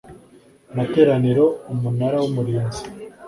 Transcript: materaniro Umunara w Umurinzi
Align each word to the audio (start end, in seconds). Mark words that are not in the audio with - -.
materaniro 0.77 1.45
Umunara 1.73 2.17
w 2.23 2.25
Umurinzi 2.29 2.81